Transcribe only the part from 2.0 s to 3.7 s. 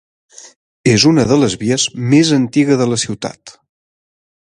més antiga de la ciutat.